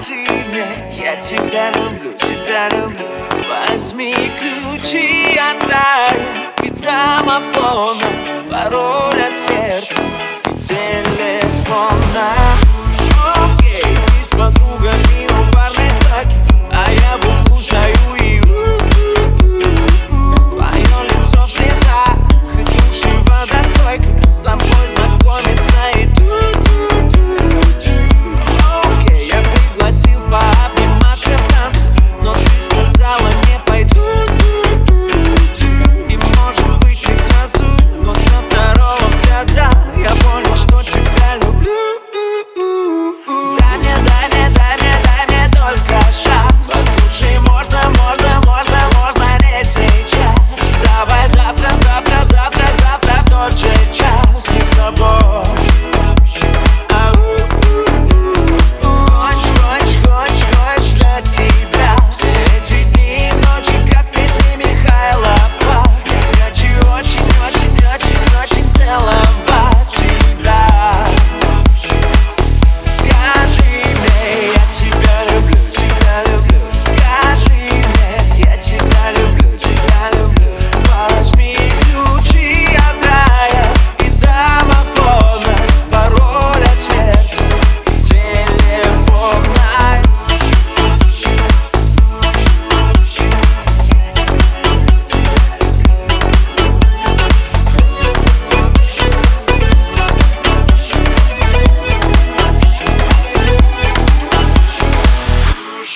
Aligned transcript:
Скажи 0.00 0.14
мне, 0.14 0.66
я 0.96 1.16
тебя 1.16 1.70
люблю, 1.72 2.14
тебя 2.14 2.70
люблю. 2.70 3.06
Возьми 3.50 4.14
ключи 4.38 5.36
от 5.36 5.62
рая 5.70 6.16
и 6.62 6.70
домофона. 6.70 8.06
Пароль 8.50 9.20
от 9.20 9.36
сердца 9.36 10.02
и 10.46 10.64
телефона. 10.64 12.32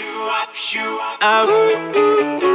you 0.00 0.30
up, 0.30 0.48
you 0.72 0.98
up. 1.02 1.18
Oh. 1.20 2.49